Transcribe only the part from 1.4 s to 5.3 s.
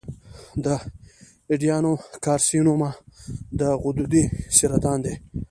ایڈینوکارسینوما د غدودي سرطان دی.